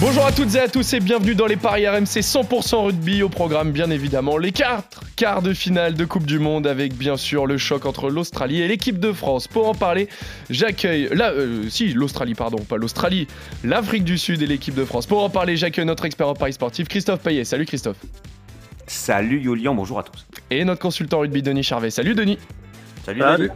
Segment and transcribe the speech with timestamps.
[0.00, 3.28] Bonjour à toutes et à tous et bienvenue dans les paris RMC 100% rugby au
[3.28, 7.46] programme bien évidemment les quatre quarts de finale de Coupe du Monde avec bien sûr
[7.46, 9.48] le choc entre l'Australie et l'équipe de France.
[9.48, 10.08] Pour en parler,
[10.50, 13.26] j'accueille la euh, si l'Australie pardon, pas l'Australie,
[13.64, 15.06] l'Afrique du Sud et l'équipe de France.
[15.06, 17.44] Pour en parler, j'accueille notre expert en paris sportif Christophe Payet.
[17.44, 17.98] Salut Christophe.
[18.86, 20.26] Salut Yolian, bonjour à tous.
[20.50, 21.90] Et notre consultant rugby Denis Charvet.
[21.90, 22.38] Salut Denis.
[23.04, 23.50] Salut, Salut.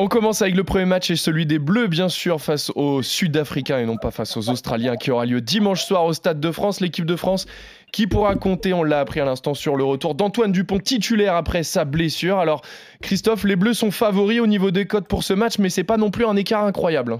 [0.00, 3.80] On commence avec le premier match et celui des Bleus, bien sûr, face aux Sud-Africains
[3.80, 6.80] et non pas face aux Australiens, qui aura lieu dimanche soir au Stade de France.
[6.80, 7.46] L'équipe de France
[7.90, 11.64] qui pourra compter, on l'a appris à l'instant, sur le retour d'Antoine Dupont, titulaire après
[11.64, 12.38] sa blessure.
[12.38, 12.62] Alors,
[13.02, 15.96] Christophe, les Bleus sont favoris au niveau des codes pour ce match, mais c'est pas
[15.96, 17.18] non plus un écart incroyable.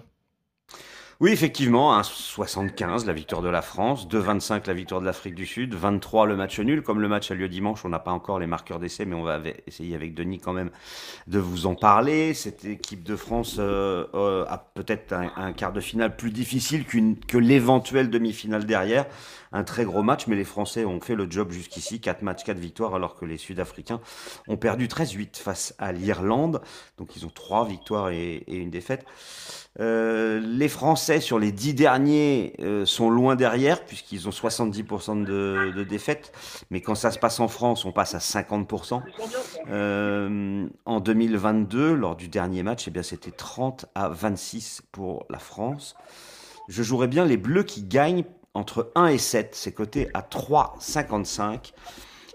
[1.21, 5.75] Oui, effectivement, 1,75 la victoire de la France, 2,25 la victoire de l'Afrique du Sud,
[5.75, 6.81] 23 le match nul.
[6.85, 9.25] Comme le match a lieu dimanche, on n'a pas encore les marqueurs d'essai, mais on
[9.25, 10.71] va essayer avec Denis quand même
[11.27, 12.35] de vous en parler.
[12.35, 17.37] Cette équipe de France euh, euh, a peut-être un, quart de finale plus difficile que
[17.37, 19.05] l'éventuelle demi-finale derrière.
[19.51, 22.01] Un très gros match, mais les Français ont fait le job jusqu'ici.
[22.01, 24.01] 4 matchs, 4 victoires, alors que les Sud-Africains
[24.47, 26.61] ont perdu 13-8 face à l'Irlande.
[26.97, 29.05] Donc ils ont 3 victoires et, et une défaite.
[29.81, 35.83] Euh, les Français sur les dix derniers euh, sont loin derrière puisqu'ils ont 70% de,
[35.83, 36.33] défaites.
[36.71, 39.03] Mais quand ça se passe en France, on passe à 50%.
[39.71, 45.97] Euh, en 2022, lors du dernier match, eh c'était 30 à 26 pour la France.
[46.69, 49.55] Je jouerais bien les Bleus qui gagnent entre 1 et 7.
[49.55, 51.73] C'est coté à 3,55.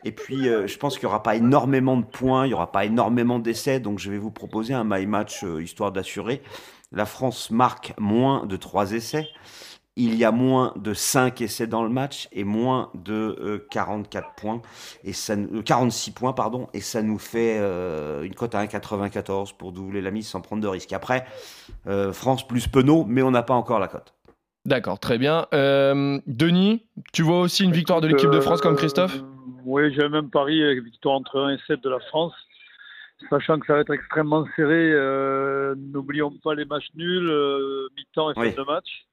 [0.06, 2.84] Et puis, je pense qu'il n'y aura pas énormément de points, il n'y aura pas
[2.84, 6.42] énormément d'essais, donc je vais vous proposer un my match histoire d'assurer
[6.94, 9.28] la France marque moins de 3 essais.
[9.96, 14.30] Il y a moins de 5 essais dans le match et moins de 44 euh,
[14.36, 14.62] points
[15.04, 19.56] et ça, 46 euh, points pardon et ça nous fait euh, une cote à 1,94
[19.56, 20.94] pour doubler la mise sans prendre de risque.
[20.94, 21.26] Après
[22.12, 24.16] France plus Penaud mais on n'a pas encore la cote.
[24.66, 25.46] D'accord, très bien.
[25.52, 29.22] Denis, tu vois aussi une victoire de l'équipe de France comme Christophe?
[29.66, 32.34] Oui, j'ai même pari avec victoire entre 1 et 7 de la France
[33.30, 34.92] sachant que ça va être extrêmement serré.
[34.92, 39.06] Euh, n'oublions pas les matchs nuls, euh, mi-temps et fin de match.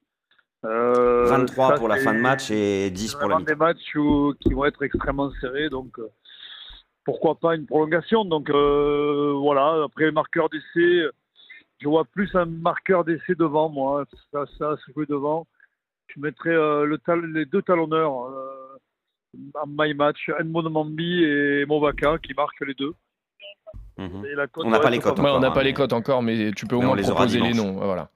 [0.63, 3.51] 23 euh, pour la fin de match et 10 pour la mi-temps.
[3.51, 3.97] des matchs
[4.39, 5.99] qui vont être extrêmement serrés, donc
[7.03, 8.25] pourquoi pas une prolongation.
[8.25, 11.07] Donc voilà, après le marqueur d'essai,
[11.79, 15.47] je vois plus un marqueur d'essai devant moi, ça, ça se joue devant.
[16.07, 16.99] Je mettrais le
[17.33, 22.93] les deux talonneurs en my match, Enmo Mambi et Movaka qui marquent les deux.
[23.97, 24.23] Mhm.
[24.57, 25.35] on n'a pas les cotes encore.
[25.35, 27.73] on n'a pas les cotes encore, mais tu peux au moins les proposer les noms.
[27.73, 28.09] Voilà.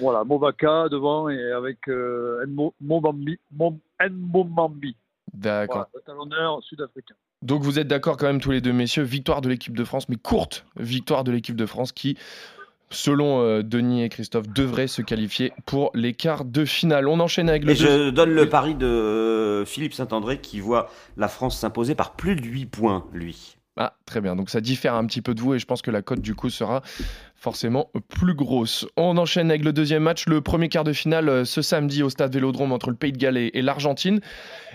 [0.00, 2.44] Voilà, Movaka devant et avec euh,
[2.80, 3.38] Mbomambi.
[5.34, 5.86] D'accord.
[6.06, 7.14] Voilà, sud-africain.
[7.42, 10.08] Donc vous êtes d'accord quand même tous les deux messieurs, victoire de l'équipe de France,
[10.08, 12.16] mais courte victoire de l'équipe de France qui,
[12.90, 17.08] selon euh, Denis et Christophe, devrait se qualifier pour les quarts de finale.
[17.08, 17.72] On enchaîne avec le...
[17.72, 22.12] Et je donne le pari de euh, Philippe Saint-André qui voit la France s'imposer par
[22.12, 23.56] plus de 8 points, lui.
[23.78, 24.36] Ah, très bien.
[24.36, 26.34] Donc ça diffère un petit peu de vous et je pense que la cote du
[26.34, 26.82] coup sera
[27.34, 28.86] forcément plus grosse.
[28.96, 32.10] On enchaîne avec le deuxième match, le premier quart de finale euh, ce samedi au
[32.10, 34.20] stade Vélodrome entre le Pays de Galles et l'Argentine.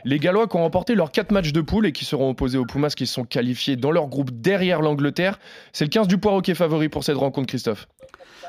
[0.04, 2.66] Les Gallois qui ont remporté leurs quatre matchs de poule et qui seront opposés aux
[2.66, 5.40] Pumas qui sont qualifiés dans leur groupe derrière l'Angleterre.
[5.74, 7.88] C'est le 15 du Poireau qui favori pour cette rencontre, Christophe.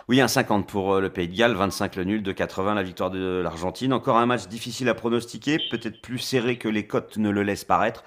[0.09, 2.83] Oui, un 50 pour euh, le Pays de Galles, 25 le nul, de 80 la
[2.83, 3.93] victoire de l'Argentine.
[3.93, 7.65] Encore un match difficile à pronostiquer, peut-être plus serré que les cotes ne le laissent
[7.65, 8.03] paraître.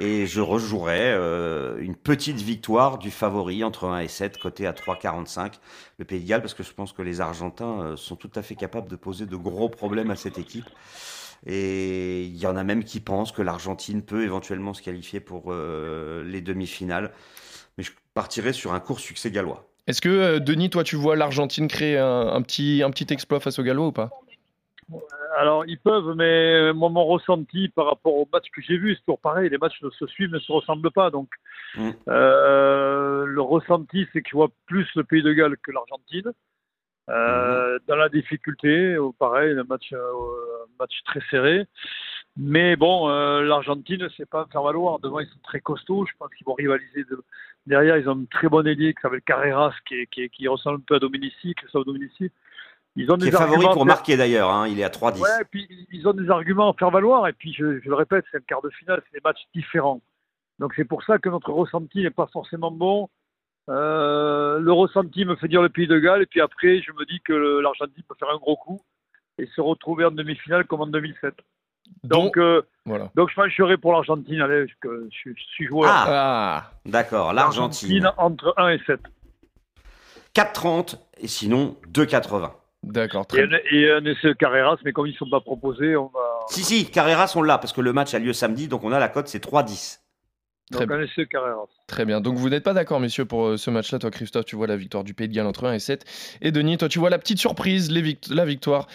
[0.00, 4.72] Et je rejouerai euh, une petite victoire du favori entre 1 et 7, côté à
[4.72, 5.54] 3,45,
[5.98, 8.42] le Pays de Galles, parce que je pense que les Argentins euh, sont tout à
[8.42, 10.68] fait capables de poser de gros problèmes à cette équipe.
[11.44, 15.46] Et il y en a même qui pensent que l'Argentine peut éventuellement se qualifier pour
[15.48, 17.12] euh, les demi-finales.
[17.76, 19.68] Mais je partirai sur un court succès gallois.
[19.88, 23.64] Est-ce que, Denis, toi, tu vois l'Argentine créer un, petit, un petit exploit face aux
[23.64, 24.10] Gallois ou pas?
[25.38, 29.00] Alors, ils peuvent, mais moi, mon ressenti par rapport au match que j'ai vu, c'est
[29.00, 29.48] toujours pareil.
[29.50, 31.10] Les matchs ne se suivent, ne se ressemblent pas.
[31.10, 31.28] Donc,
[31.76, 31.90] mm.
[32.08, 36.32] euh, le ressenti, c'est je vois plus le Pays de Galles que l'Argentine.
[37.10, 37.80] Euh, mm.
[37.88, 40.12] Dans la difficulté, pareil, un match, euh,
[40.78, 41.66] match très serré.
[42.36, 44.98] Mais bon, l'Argentine, c'est pas faire valoir.
[45.00, 46.06] Devant, ils sont très costauds.
[46.06, 47.04] Je pense qu'ils vont rivaliser.
[47.66, 50.84] Derrière, ils ont une très bonne ailier qui s'appelle Carreras, qui, qui, qui, ressemble un
[50.86, 52.30] peu à Dominici, Christophe Dominici.
[52.94, 55.20] Ils ont des est favori pour marquer d'ailleurs, hein, il est à 3-10.
[55.20, 58.24] Ouais, et puis ils ont des arguments à faire valoir, et puis je, le répète,
[58.30, 60.02] c'est le quart de finale, c'est des matchs différents.
[60.58, 63.08] Donc c'est pour ça que notre ressenti n'est pas forcément bon.
[63.70, 67.06] Euh, le ressenti me fait dire le Pays de Galles, et puis après, je me
[67.06, 68.80] dis que l'Argentine peut faire un gros coup
[69.38, 71.34] et se retrouver en demi-finale comme en 2007.
[72.04, 73.10] Donc, euh, voilà.
[73.14, 74.40] donc je pencherai pour l'Argentine.
[74.40, 75.90] Allez, je, je, suis joueur.
[75.90, 76.70] Ah, ah.
[76.84, 78.10] d'accord, l'Argentine.
[78.18, 79.00] entre 1 et 7.
[80.34, 82.50] 4,30 et sinon 2,80.
[82.82, 83.26] D'accord.
[83.26, 83.44] Très...
[83.70, 86.40] Et, et un essai Carreras, mais comme ils ne sont pas proposés, on va.
[86.48, 88.98] Si, si, Carreras, on l'a, parce que le match a lieu samedi, donc on a
[88.98, 90.01] la cote, c'est 3-10.
[90.72, 91.66] Très, Donc, Carreras.
[91.86, 92.20] Très bien.
[92.20, 93.98] Donc vous n'êtes pas d'accord, messieurs, pour euh, ce match-là.
[93.98, 96.04] Toi, Christophe, tu vois la victoire du Pays de Galles entre 1 et 7.
[96.40, 97.90] Et Denis, toi, tu vois la petite surprise,
[98.30, 98.88] la victoire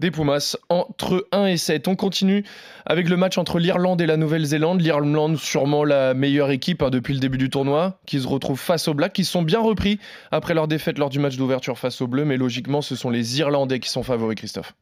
[0.00, 1.88] des Pumas entre 1 et 7.
[1.88, 2.44] On continue
[2.86, 4.80] avec le match entre l'Irlande et la Nouvelle-Zélande.
[4.80, 8.88] L'Irlande, sûrement la meilleure équipe hein, depuis le début du tournoi, qui se retrouve face
[8.88, 9.98] aux Blacks, qui sont bien repris
[10.30, 12.24] après leur défaite lors du match d'ouverture face aux Bleus.
[12.24, 14.74] Mais logiquement, ce sont les Irlandais qui sont favoris, Christophe.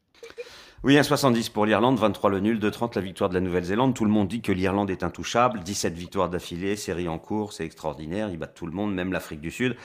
[0.83, 3.93] Oui, 1,70 pour l'Irlande, 23 le nul, 2,30 la victoire de la Nouvelle-Zélande.
[3.93, 7.63] Tout le monde dit que l'Irlande est intouchable, 17 victoires d'affilée, série en cours, c'est
[7.63, 9.77] extraordinaire, ils battent tout le monde, même l'Afrique du Sud.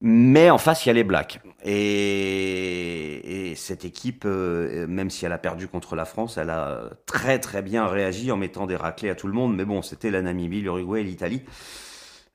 [0.00, 1.40] Mais en face, il y a les Blacks.
[1.64, 7.38] Et, cette équipe, euh, même si elle a perdu contre la France, elle a très
[7.38, 9.54] très bien réagi en mettant des raclés à tout le monde.
[9.54, 11.42] Mais bon, c'était la Namibie, l'Uruguay l'Italie.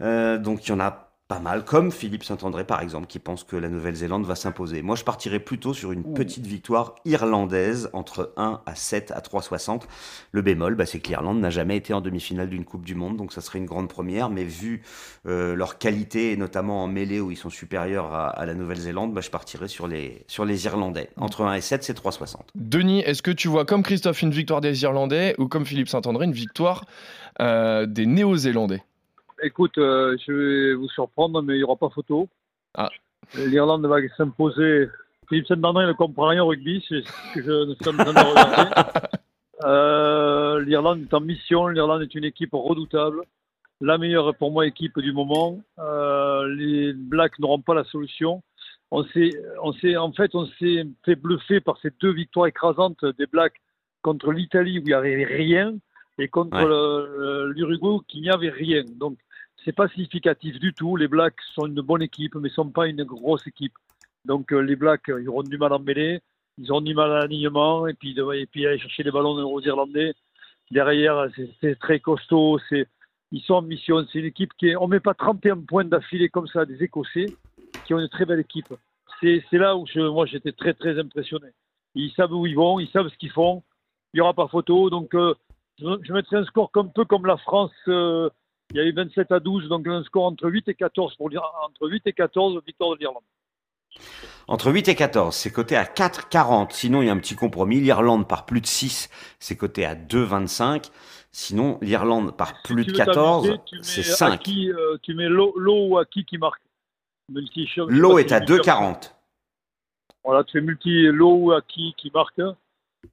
[0.02, 3.44] Euh, donc il y en a pas mal, comme Philippe Saint-André par exemple, qui pense
[3.44, 4.82] que la Nouvelle-Zélande va s'imposer.
[4.82, 9.82] Moi, je partirais plutôt sur une petite victoire irlandaise entre 1 à 7 à 3,60.
[10.32, 13.18] Le bémol, bah, c'est que l'Irlande n'a jamais été en demi-finale d'une Coupe du Monde,
[13.18, 14.84] donc ça serait une grande première, mais vu
[15.26, 19.22] euh, leur qualité, et notamment en mêlée où ils sont supérieurs à, la Nouvelle-Zélande, bah,
[19.22, 21.10] je partirais sur les, sur les Irlandais.
[21.18, 22.38] Entre 1 et 7, c'est 3,60.
[22.56, 26.26] Denis, est-ce que tu vois comme Christophe une victoire des Irlandais ou comme Philippe Saint-André
[26.26, 26.86] une victoire
[27.42, 28.82] euh, des Néo-Zélandais?
[29.44, 32.28] Écoute, euh, je vais vous surprendre, mais il n'y aura pas photo.
[32.74, 32.90] Ah.
[33.36, 34.90] L'Irlande va s'imposer.
[35.30, 38.14] Philippe Saint-Bernard ne comprend rien au rugby, c'est ce que je ne suis en train
[38.14, 39.10] de regarder.
[39.64, 43.24] Euh, L'Irlande est en mission, l'Irlande est une équipe redoutable.
[43.82, 45.60] La meilleure, pour moi, équipe du moment.
[45.80, 48.44] Euh, les Blacks n'auront pas la solution.
[48.92, 49.32] On s'est,
[49.64, 53.60] on s'est, en fait, on s'est fait bluffer par ces deux victoires écrasantes des Blacks
[54.04, 55.76] contre l'Italie où il n'y avait rien
[56.20, 58.84] et contre l'Uruguay où il n'y avait rien.
[58.96, 59.18] Donc,
[59.68, 60.96] c'est pas significatif du tout.
[60.96, 63.74] Les Blacks sont une bonne équipe, mais ne sont pas une grosse équipe.
[64.24, 66.22] Donc euh, les Blacks, ils auront du mal à mêler,
[66.58, 69.62] ils auront du mal à l'alignement, et puis, et puis aller chercher les ballons aux
[69.62, 70.14] Irlandais.
[70.72, 71.28] Derrière,
[71.60, 72.60] c'est très costaud,
[73.34, 74.06] ils sont en mission.
[74.10, 77.26] C'est une équipe qui est, on met pas 31 points d'affilée comme ça des Écossais,
[77.86, 78.74] qui ont une très belle équipe.
[79.20, 81.48] C'est là où je, moi j'étais très très impressionné.
[81.94, 83.64] Ils savent où ils vont, ils savent ce qu'ils font.
[84.14, 85.34] Il n'y aura pas photo, donc euh,
[85.78, 87.72] je, je mettrai un score un peu comme la France.
[87.90, 88.30] Euh,
[88.72, 91.30] il y a eu 27 à 12, donc un score entre 8 et 14 pour
[91.64, 93.24] entre 8 et 14 victoire de l'Irlande.
[94.48, 96.72] Entre 8 et 14, c'est coté à 4,40.
[96.72, 97.80] Sinon, il y a un petit compromis.
[97.80, 99.10] L'Irlande par plus de 6,
[99.40, 100.90] c'est coté à 2,25.
[101.32, 104.48] Sinon, l'Irlande par plus de 14, c'est 5.
[104.48, 106.62] Euh, tu mets l'eau ou qui qui marque
[107.90, 109.14] L'eau est à 2,40.
[110.24, 112.40] Voilà, tu fais multi l'eau ou qui qui marque.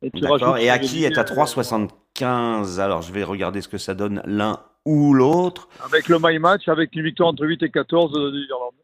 [0.03, 0.11] Et,
[0.61, 2.81] et Aki est à 3,75.
[2.81, 5.69] Alors, je vais regarder ce que ça donne l'un ou l'autre.
[5.85, 8.75] Avec le my match, avec une victoire entre 8 et 14 de l'Irlande.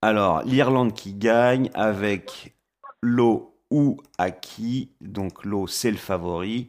[0.00, 2.54] Alors, l'Irlande qui gagne avec
[3.02, 4.90] l'eau ou Aki.
[5.00, 6.68] Donc, l'eau, c'est le favori.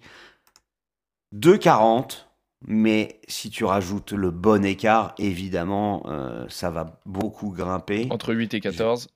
[1.35, 2.25] 2,40.
[2.65, 8.07] Mais si tu rajoutes le bon écart, évidemment, euh, ça va beaucoup grimper.
[8.09, 9.09] Entre 8 et 14.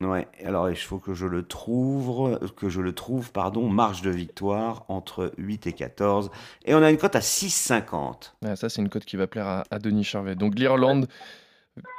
[0.00, 4.10] Ouais, alors il faut que je le trouve, que je le trouve, pardon, marge de
[4.10, 6.30] victoire entre 8 et 14.
[6.66, 8.54] Et on a une cote à 6,50.
[8.54, 10.36] ça, c'est une cote qui va plaire à, Denis Charvet.
[10.36, 11.08] Donc l'Irlande,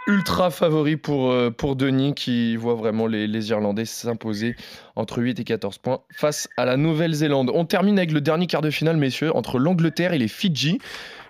[0.07, 4.55] ultra favori pour, euh, pour Denis, qui voit vraiment les, les Irlandais s'imposer
[4.95, 7.51] entre 8 et 14 points face à la Nouvelle-Zélande.
[7.53, 10.79] On termine avec le dernier quart de finale, messieurs, entre l'Angleterre et les Fidji.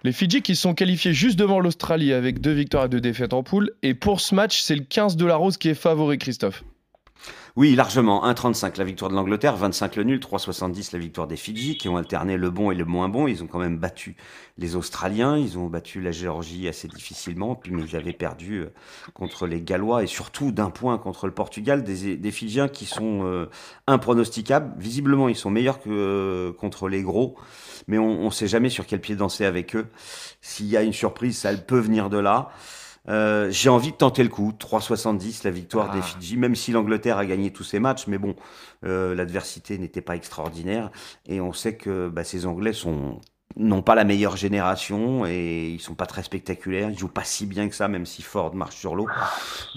[0.04, 3.44] Les Fidji qui sont qualifiés juste devant l'Australie avec deux victoires et deux défaites en
[3.44, 3.72] poule.
[3.84, 6.64] Et pour ce match, c'est le 15 de la Rose qui est favori, Christophe.
[7.56, 8.24] Oui, largement.
[8.26, 11.98] 1,35 la victoire de l'Angleterre, 25 le nul, 3,70 la victoire des Fidji, qui ont
[11.98, 13.28] alterné le bon et le moins bon.
[13.28, 14.16] Ils ont quand même battu
[14.58, 18.74] les Australiens, ils ont battu la Géorgie assez difficilement, puis mais ils perdu euh,
[19.14, 23.22] contre les Gallois et surtout d'un point contre le Portugal, des, des Fidjiens qui sont
[23.24, 23.50] euh,
[23.88, 24.74] impronosticables.
[24.78, 27.38] Visiblement, ils sont meilleurs que euh, contre les gros
[27.88, 29.88] mais on ne sait jamais sur quel pied danser avec eux.
[30.42, 32.52] S'il y a une surprise, ça peut venir de là.
[33.08, 34.52] Euh, j'ai envie de tenter le coup.
[34.52, 36.04] 3,70 la victoire des ah.
[36.04, 38.36] Fidji, même si l'Angleterre a gagné tous ses matchs, mais bon,
[38.86, 40.92] euh, l'adversité n'était pas extraordinaire.
[41.26, 43.20] Et on sait que bah, ces Anglais sont
[43.56, 46.92] n'ont pas la meilleure génération et ils sont pas très spectaculaires.
[46.92, 49.08] Ils jouent pas si bien que ça, même si Ford marche sur l'eau.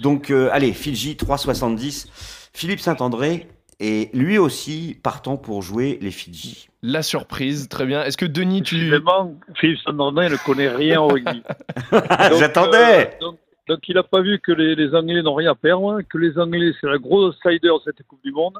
[0.01, 2.07] Donc, euh, allez, Fidji 3,70.
[2.53, 3.47] Philippe Saint-André,
[3.83, 6.69] et lui aussi partant pour jouer les Fidji.
[6.81, 8.01] La surprise, très bien.
[8.03, 8.89] Est-ce que Denis, tu.
[8.89, 11.43] Vraiment, Philippe Sandrandin ne connaît rien au rugby.
[12.39, 13.31] J'attendais euh,
[13.67, 16.71] Donc il n'a pas vu que les, Anglais n'ont rien à perdre, que les Anglais
[16.79, 18.57] c'est la grosse slider de cette Coupe du Monde,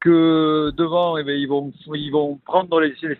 [0.00, 3.18] que devant eh bien, ils, vont, ils vont prendre les, les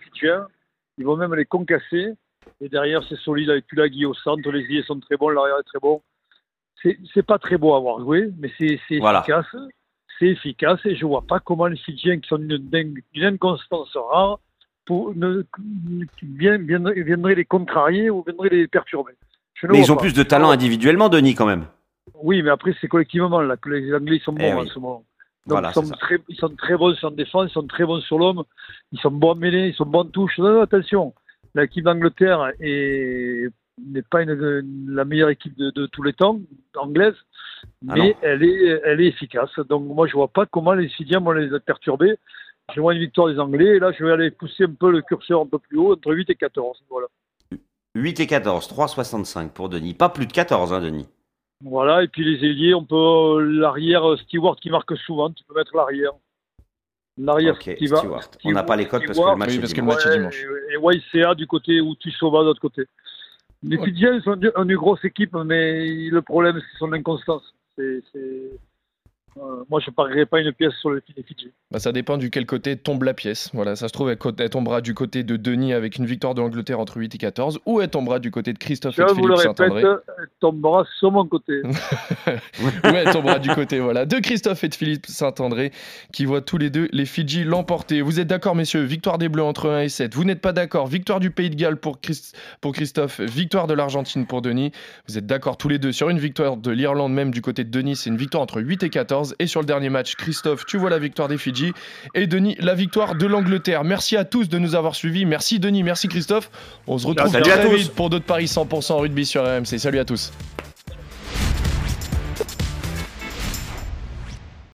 [0.99, 2.13] ils vont même les concasser,
[2.61, 5.63] et derrière c'est solide avec Tulagi au centre, les idées sont très bons, l'arrière est
[5.63, 5.99] très bon.
[7.13, 9.47] C'est pas très beau à avoir joué, mais c'est efficace.
[10.19, 14.39] C'est efficace et je vois pas comment les Fidjiens qui sont d'une inconstance rare
[14.85, 15.43] pour, ne,
[16.21, 19.13] viendraient les contrarier ou viendraient les perturber.
[19.63, 21.65] Mais ils ont plus de talent individuellement, Denis, quand même.
[22.15, 25.03] Oui, mais après, c'est collectivement là, que les Anglais sont bons eh en ce moment.
[25.47, 28.17] Donc, ils, sont très, ils, sont très, bons sur défense, ils sont très bons sur
[28.17, 28.43] l'homme,
[28.91, 30.39] ils sont bons mêlés, ils sont bons en touche.
[30.39, 31.13] attention,
[31.53, 32.51] l'équipe d'Angleterre
[33.81, 36.39] n'est pas la meilleure équipe de, tous les temps,
[36.75, 37.15] anglaise,
[37.87, 39.51] ah mais elle est, elle est efficace.
[39.69, 42.17] Donc moi, je vois pas comment les Syriens vont les perturber.
[42.73, 45.01] Je vois une victoire des Anglais, et là, je vais aller pousser un peu le
[45.01, 46.83] curseur un peu plus haut, entre 8 et 14.
[46.89, 47.07] Voilà.
[47.95, 49.93] 8 et 14, 3,65 pour Denis.
[49.93, 51.07] Pas plus de 14, hein, Denis.
[51.63, 55.43] Voilà, et puis les ailiers, on peut euh, l'arrière euh, Stewart qui marque souvent, tu
[55.45, 56.11] peux mettre l'arrière.
[57.17, 58.23] L'arrière Stewart.
[58.43, 60.17] On n'a pas les codes parce que le match, oui, parce que le match est
[60.17, 60.43] dimanche.
[60.43, 62.83] Et, YCA du côté où tu sauves de l'autre côté.
[63.63, 67.53] Les Fidjiens sont une grosse équipe, mais le problème, c'est son inconstance.
[67.75, 68.01] C'est
[69.37, 71.51] euh, moi, je parierais pas une pièce sur le Fidji.
[71.71, 73.49] Bah, ça dépend du quel côté tombe la pièce.
[73.53, 76.79] Voilà, ça se trouve, elle, tombera du côté de Denis avec une victoire de l'Angleterre
[76.79, 79.81] entre 8 et 14, ou elle tombera du côté de Christophe et de Philippe Saint-André.
[79.81, 81.61] Elle tombera sur mon côté.
[82.27, 85.71] ou elle tombera du côté voilà, de Christophe et de Philippe Saint-André,
[86.11, 88.01] qui voient tous les deux les Fidji l'emporter.
[88.01, 88.83] Vous êtes d'accord, messieurs?
[88.83, 90.13] Victoire des Bleus entre 1 et 7.
[90.13, 90.87] Vous n'êtes pas d'accord?
[90.87, 91.97] Victoire du Pays de Galles pour,
[92.61, 94.71] pour Christophe, victoire de l'Argentine pour Denis.
[95.07, 97.71] Vous êtes d'accord tous les deux sur une victoire de l'Irlande, même du côté de
[97.71, 99.22] Denis, c'est une victoire entre 8 et 14.
[99.39, 101.73] Et sur le dernier match, Christophe, tu vois la victoire des Fidji.
[102.13, 103.83] Et Denis, la victoire de l'Angleterre.
[103.83, 105.25] Merci à tous de nous avoir suivis.
[105.25, 106.49] Merci Denis, merci Christophe.
[106.87, 109.77] On se retrouve très vite pour d'autres paris 100% rugby sur RMC.
[109.77, 110.31] Salut à tous.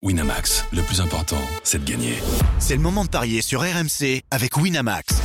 [0.05, 2.13] Winamax, le plus important, c'est de gagner.
[2.59, 5.24] C'est le moment de parier sur RMC avec Winamax.